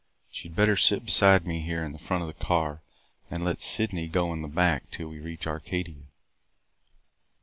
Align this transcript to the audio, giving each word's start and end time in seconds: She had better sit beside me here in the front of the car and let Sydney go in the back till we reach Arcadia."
She 0.31 0.47
had 0.49 0.55
better 0.55 0.75
sit 0.75 1.05
beside 1.05 1.45
me 1.45 1.59
here 1.61 1.85
in 1.85 1.91
the 1.91 1.99
front 1.99 2.23
of 2.23 2.27
the 2.27 2.43
car 2.43 2.81
and 3.29 3.43
let 3.43 3.61
Sydney 3.61 4.07
go 4.07 4.33
in 4.33 4.41
the 4.41 4.47
back 4.47 4.89
till 4.89 5.09
we 5.09 5.19
reach 5.19 5.45
Arcadia." 5.45 6.05